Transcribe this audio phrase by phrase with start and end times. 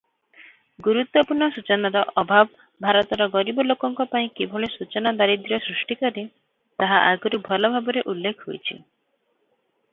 [0.85, 6.27] ଗୁରୁତ୍ୱପୂର୍ଣ୍ଣ ସୂଚନାର ଅଭାବ ଭାରତର ଗରିବ ଲୋକଙ୍କ ପାଇଁ କିଭଳି “ସୂଚନା ଦାରିଦ୍ର୍ୟ” ସୃଷ୍ଟି କରେ
[6.83, 8.77] ତାହା ଆଗରୁ ଭଲ ଭାବରେ ଉଲ୍ଲେଖ ହୋଇଛି।